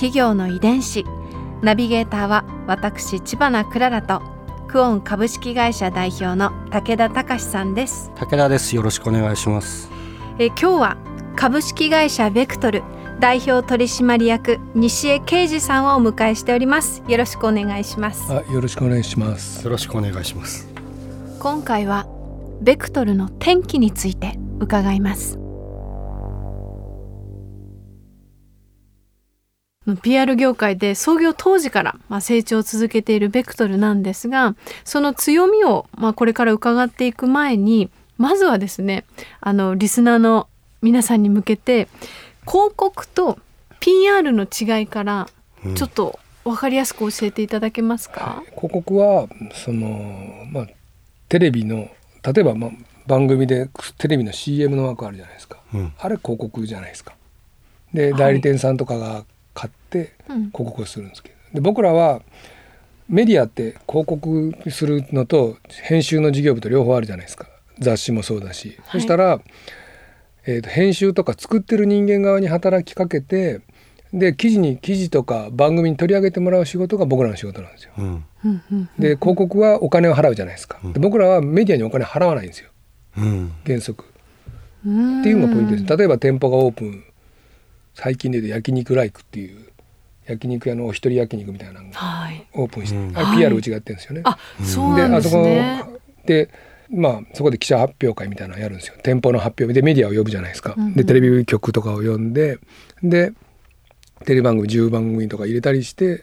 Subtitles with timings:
[0.00, 1.04] 企業の遺伝子。
[1.60, 4.22] ナビゲーターは私千葉なクララと
[4.66, 8.10] クオン株式会社代表の武田隆さんです。
[8.14, 8.74] 武田です。
[8.74, 9.90] よろしくお願いします。
[10.38, 10.96] え今日は
[11.36, 12.82] 株式会社ベクトル
[13.20, 17.02] 代表取締役西江啓二さんをお迎えしております。
[17.06, 18.32] よろしくお願いします。
[18.32, 19.62] あよろしくお願いします。
[19.62, 20.66] よろしくお願いします。
[21.40, 22.06] 今回は
[22.62, 25.38] ベクトルの転機について伺います
[29.96, 39.04] PR 業界で創業当時からまあ成長を続けているベクトルなんですがその強みをまあこれから伺っていく前にまずはですね
[39.40, 40.48] あのリスナーの
[40.82, 41.88] 皆さんに向けて
[42.46, 43.38] 広告と
[43.80, 45.28] PR の違いから
[45.74, 50.66] ちょっと分かりやすく教えていただけますか、うん、広告はその、まあ、
[51.28, 51.88] テレビの
[52.22, 52.70] 例えば、まあ、
[53.06, 57.14] 番組でテレビの CM の枠あるじゃないですか、うん、あれ広告じゃないですか。
[57.92, 59.24] で代理店さんとかが
[59.60, 62.22] 買って広告をするんですけど、で僕らは
[63.08, 67.46] メディアって広告するのと編集の事業部と両方あるじゃないですか。
[67.78, 69.40] 雑誌もそうだし、はい、そしたら、
[70.46, 73.60] えーと、編集とか作ってる人間側に働きかけて
[74.12, 77.92] で記事に記事とか番組に取り上げてもらう仕事が僕らの仕事なんですよ。
[77.96, 78.24] うん、
[78.98, 80.78] で広告はお金を払うじゃないですか。
[80.82, 82.70] で僕らはメディアにお金払わないんですよ、
[83.18, 84.04] うん、原則。
[84.04, 84.88] って
[85.28, 85.96] いうのがポイントです。
[85.96, 87.04] 例えば店舗がオープン
[87.94, 89.70] 最近で言うと焼肉ライクっていう
[90.26, 91.96] 焼肉屋のお一人焼肉みたいなのが
[92.54, 94.22] オープンして、はい、あれ PR うちがやってるんですよね。
[94.22, 95.84] はい、あそうなんですね。
[96.24, 96.48] で
[96.90, 100.74] まあそこで記者発表会みたいなのやるんですよ店舗の発表でメディアを呼ぶじゃないですか。
[100.76, 102.58] うんうん、でテレビ局とかを呼んで
[103.02, 103.32] で
[104.24, 106.22] テレビ番組10番組とか入れたりして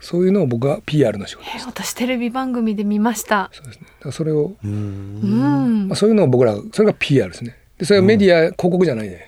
[0.00, 1.66] そういうのを僕は PR の仕事です。
[1.66, 3.50] 私テレビ番組で見ました。
[3.52, 4.12] そうですね。
[4.12, 7.56] それをうん、まあ、そういうのを僕らそれが PR ですね。
[7.78, 9.27] でそれはメディア、広告じゃないじゃないで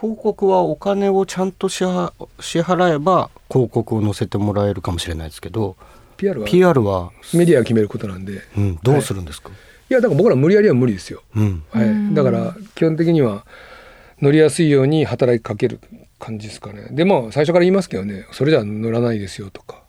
[0.00, 5.76] 広告はお金をちゃんと支払えば広告を載せてもらえるかもしれないですけど
[6.16, 9.58] PR は？PR はメディアが決めることなんで、うん、どうするんですか、はい、
[9.90, 13.44] いやだから僕ら無理やりは無理ですよ、うん、はい、だから基本的には
[14.22, 15.80] 乗りやすいように働きかける
[16.18, 16.88] 感じですかね。
[16.90, 19.82] でも最初から言いますけどねそれじゃ乗らないですよとか、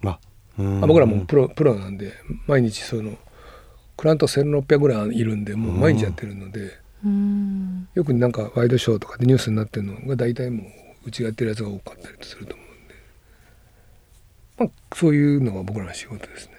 [0.00, 0.18] ま
[0.58, 2.12] あ、僕らもプロプロなんで
[2.46, 3.18] 毎日その
[3.96, 6.83] クライアント1600ぐらいいるんでもう毎日やってるので。
[7.94, 10.66] よくなんかワイドショーとかでニュースになってるのが大体もう
[11.06, 12.94] うちがやってるやつが多かったりすると思うんで、
[14.58, 16.54] まあ、そういうのが僕らの仕事ですね。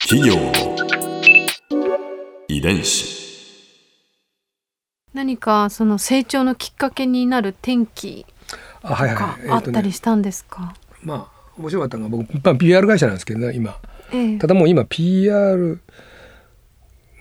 [0.00, 0.34] 企業。
[2.48, 3.18] 遺伝子。
[5.14, 8.26] 何かその成長のきっかけになる転機
[8.82, 13.78] とかあったりしたんですか、まあ面白かったのが僕、まあ、PR 会社なんですけどね今、
[14.12, 15.80] ええ、ただもう今 PR、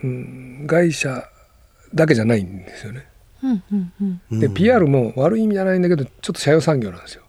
[0.03, 1.23] うん、会社
[1.93, 3.05] だけじゃないんですよね。
[3.41, 7.23] うんうんうん、で PR も悪い意味じゃないんだけどちょっと社用産業なんですよ。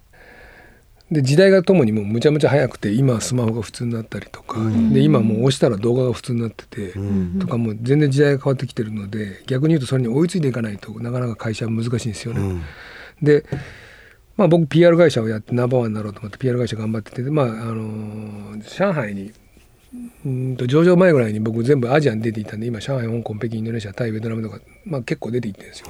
[1.10, 7.00] で時代がともにもうむちゃむちゃ早くて今はスマホが普通になったりとか、うん、で今もう押したら動画が普通になってて、う
[7.36, 12.40] ん、とかもう全然時代が変わってきてるので逆に言うとそれに追いついていかないとなかなか会社は難しいんですよね。
[12.40, 12.62] うん、
[13.22, 13.44] で
[14.40, 19.34] まあ、僕 PR 会社をやってナンバーワンになろうと思って PR 会社頑張ってて、まああの上海に
[20.24, 25.88] うんと上場前ぐらいに僕全部アジアに出ていたんで今上海香港北京インドネシアタイベトナムとか、まあ、結構出ていってるんですよ。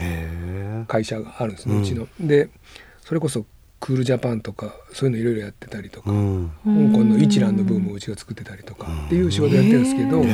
[0.89, 2.09] 会社があるんですね、うちの。
[2.19, 2.49] で
[3.03, 3.47] それこそ
[3.79, 10.25] クールジャパンとかそういうのいろいろやってたりとか、うん、香港の一蘭のブームをうちが作ってたりとかっていう仕事やってるんですけど、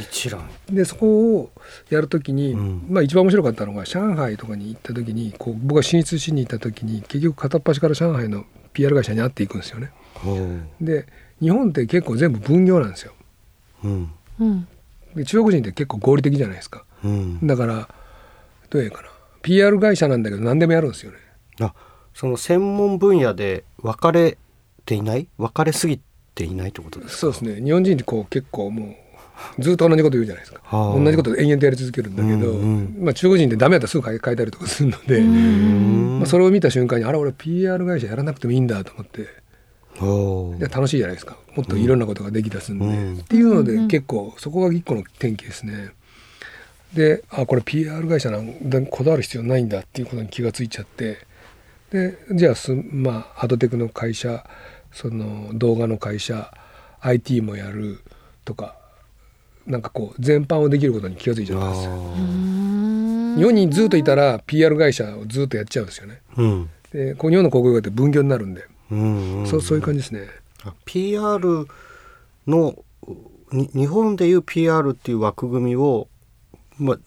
[0.00, 1.50] 一蘭でそこを
[1.90, 9.92] やるときに、うん、まあ一番面白かったのが上海とかに行った時にこう僕が進出しに行った時に結局片っ端から上海の PR 会社に会っていくんですよね。
[10.80, 11.06] で
[11.40, 13.12] 日本って結構全部分業なんですよ。
[13.84, 14.68] うん、
[15.14, 16.84] で中国人って結構合理的じゃないですか。
[17.04, 17.88] うん、だから
[18.70, 19.08] どういうかな。
[19.42, 21.18] PR 会社なんだけど何でもやるんですよね。
[21.60, 21.74] あ
[22.14, 24.38] その専門分野で分かれ
[24.84, 25.28] ていない？
[25.38, 26.00] 分かれすぎ
[26.34, 27.20] ていないってことですか？
[27.20, 27.62] そうですね。
[27.62, 28.96] 日本人ってこう結構もう
[29.58, 39.28] ずっと同じこと言うじゃないですか、はあ、同じこと延々とやり続けるんだけど、うんうん、まあ、中国人ってダメだったらすぐ変えたりとかするので、まあ、それを見た瞬間にあら俺 PR 会社やらなくてもいいんだと思って
[40.58, 41.38] で楽しいじゃないですか。
[41.54, 45.90] もっといろんなことができたすんで、うん、っていうので結構そこが一個の転機ですね。
[46.92, 51.18] であこれ PR 会社なんだこだわる必要ないんだっていうことに気がついちゃって。
[51.90, 54.44] でじゃあすまあアドテクの会社
[54.92, 56.52] その動画の会社
[57.00, 58.00] IT もやる
[58.44, 58.76] とか
[59.66, 61.92] なんかこう全般をできることに気が付いちゃったんですよ。
[63.36, 66.20] 日本にずっといたら PR 会社をずっとやっちゃうんですよね。
[66.36, 70.28] うん、でこう日本の広告業って分業になるんで、うんうん、そうそういう感じですね。
[70.84, 71.66] PR
[72.46, 72.76] の
[73.52, 76.08] 日本でいう PR っていう枠組みを、
[76.78, 76.98] まあ、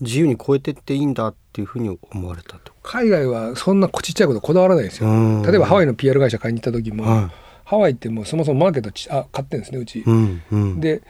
[0.00, 2.72] 自由に超えてっていいんだっていうふうに思われたと？
[2.82, 5.08] 海外はそんなちっちゃいことこだわらないですよ。
[5.46, 7.30] 例えばハワイの PR 会社買いに行った時も、はい、
[7.64, 11.02] ハワイってもうそもそもマーケットちあ買ってるんですねうち、うんうん、で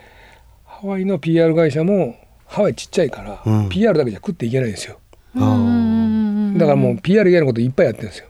[0.83, 4.99] ハワイの PR 会社もハワイちっちゃいから、うん、PR だけじゃ食っていけないんですよ。
[5.33, 8.29] だからもう PR 以外のこといっぱいやってるんですよ。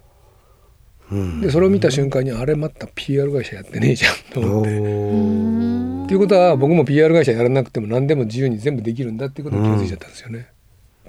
[1.40, 4.68] でそれを見た瞬間にあれまた PR 会社やってねえじゃんと思って。
[4.68, 10.48] っていうことは僕も PR 会社やらなくても何でも自由に全部できるんだっていうことに気づいちゃったんですよね。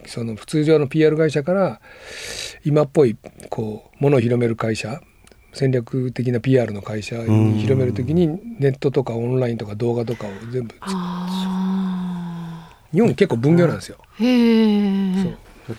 [0.02, 1.82] うん、その普通上の PR 会社から
[2.64, 3.18] 今っぽい
[3.50, 5.02] こうものを広める会社
[5.54, 8.28] 戦略的な PR の会社に広めるときに
[8.60, 10.76] ネットとかオンラインとか動画とかを全部
[12.92, 13.98] 日本結構分業なんですよ。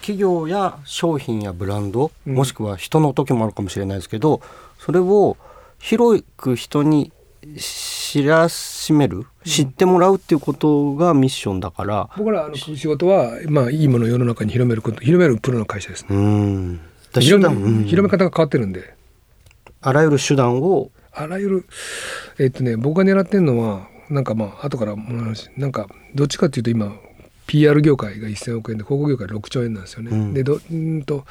[0.01, 4.41] 企業や商品やブランド、もしくは人の時もあるかもしれないですけど
[4.79, 5.37] それを
[5.79, 7.13] 広く人に
[7.59, 12.09] 知らしめる、知ってもらうっていうことがミッションだから。
[12.17, 16.81] 僕らの仕事は、まあ、いいものを世の中に広めること広めるプロの会社ですねうん
[17.21, 18.95] 広め広め方が変わってるんで
[19.85, 21.67] あらゆる手段をあらゆる
[22.39, 25.51] えっとね僕が狙ってるのはなんかまあ後からも話。
[25.57, 26.95] なんかどっちかっていうと今
[27.47, 30.11] PR 業界が1000億円で広告業界6兆円なんですよね。
[30.11, 31.25] うん、でどんと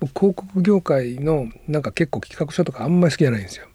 [0.00, 3.66] 広告業界のなんか結構企画書とかあんまり好きじゃないんですよ。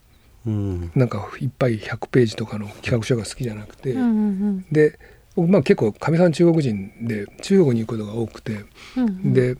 [0.45, 4.99] うん、なんかいっぱい100ページとかの企画書が好きじゃなくて、うんうんうん、で
[5.35, 8.65] 僕まあ結構かみさん中国人で中国に行くことが多くて、
[8.97, 9.57] うんうん、で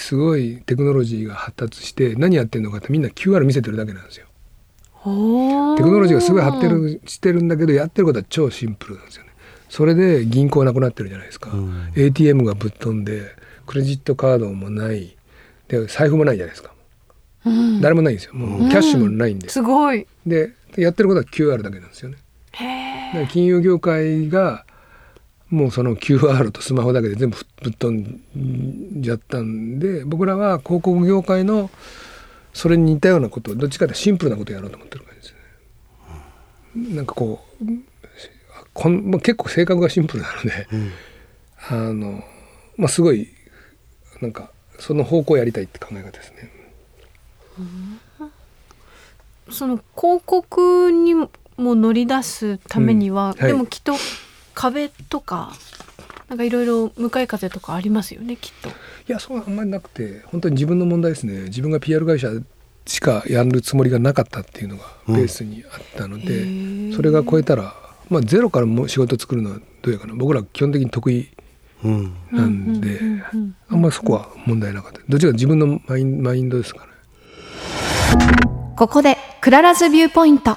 [0.00, 4.26] すごいテクノロジーが発達して何やってるのかってみんな QR 見せてるだけなんですよ。
[5.76, 9.30] テクノロジーがすごい発展してるんだけどやってることは超シンプルなんですよね。
[9.68, 13.34] それで銀行なくなってるじゃないですか、うん、ATM がぶっ飛んで
[13.66, 15.16] クレジットカードもない。
[15.68, 16.72] で財布もないじゃないですか、
[17.46, 18.34] うん、誰もないんですよ。
[18.34, 20.06] もうキャッシュもないんで、うん、すごい。
[20.26, 22.18] でやってることは QR だけなんですよね。
[23.30, 24.64] 金融業界が
[25.50, 28.20] もうその QR とスマホだけで全部ぶっ飛ん
[29.02, 31.70] じゃったんで僕らは広告業界の
[32.52, 35.34] それに似たようなことどっちかってシンプルなことをやろうと思ってる感じです
[36.76, 36.94] ね。
[36.96, 37.64] なんかこう
[38.72, 40.92] こん、まあ、結構性格がシンプルなので、うん、
[41.68, 42.24] あの
[42.76, 43.28] まあすごい
[44.20, 46.50] なんかその方向やりたいって考え方ですね。
[49.50, 53.94] その広告にも乗り出すためには、うんはい、でもきっと
[54.54, 55.52] 壁とか
[56.28, 58.68] なんかいろいろ向かい風とかありますよねきっと。
[58.68, 58.72] い
[59.08, 61.42] やそうあんまりなくて本当に自分の問題ですね。
[61.44, 62.28] 自分が PR 会社
[62.86, 66.46] しかやるつもりがなかったっていうのがベースにあったので、う
[66.90, 67.74] ん、それが超えたら
[68.10, 70.14] まあ、ゼロからも仕事作るのはどうやかな。
[70.14, 71.30] 僕ら基本的に得意
[71.82, 73.00] なんで、
[73.68, 75.00] あんまりそこは問題なかった。
[75.08, 76.92] どっちか自分のマインマインドですかね。
[78.76, 80.56] ここで Clara's viewpoint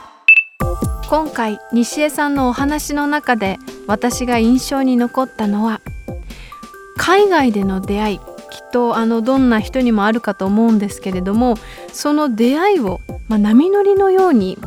[1.10, 5.80] 今回西江さんのお話の中で私が印象に残ったのは
[6.98, 11.56] 海外での出会いきっとあのどんな人にもあるかと思うんですけれども
[11.94, 14.58] その出会いを、まあ、波乗りのように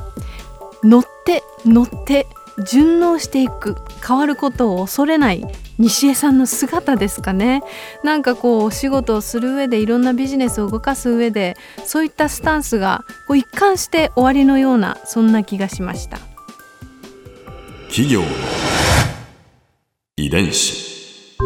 [0.83, 2.27] 乗って乗って
[2.67, 3.77] 順応していく
[4.07, 5.45] 変わることを恐れない
[5.79, 7.63] 西江さんの姿ですかね。
[8.03, 16.30] なんかこうお仕事をする上でいろんなビジネスを動かす上でそういったスタンスがこう一貫して終わりのようなそんな気がしました。
[17.91, 18.27] 企業の
[20.17, 21.37] 遺伝子。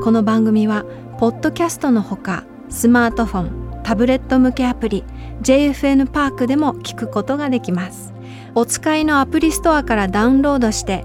[0.00, 0.84] この番組は
[1.18, 5.02] ポッドキャストのほかスマートフォンタブレット向けアプリ
[5.42, 8.12] JFN パークでも聞くことができます。
[8.54, 11.04] お使いのアプリストアからダウンロードして